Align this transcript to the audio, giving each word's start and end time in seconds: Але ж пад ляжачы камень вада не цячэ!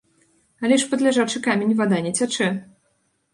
Але 0.63 0.79
ж 0.83 0.87
пад 0.93 1.03
ляжачы 1.07 1.41
камень 1.49 1.77
вада 1.83 2.01
не 2.07 2.15
цячэ! 2.21 2.49